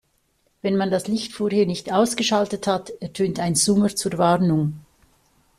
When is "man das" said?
0.77-1.07